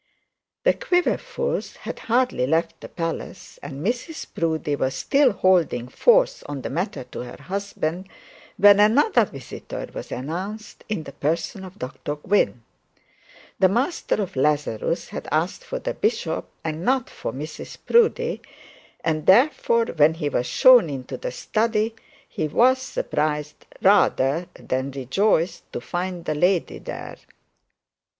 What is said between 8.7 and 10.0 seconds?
another visitor